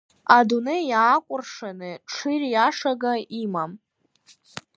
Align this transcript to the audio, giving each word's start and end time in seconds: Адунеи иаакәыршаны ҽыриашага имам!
Адунеи 0.37 0.83
иаакәыршаны 0.91 1.91
ҽыриашага 2.13 3.13
имам! 3.41 3.71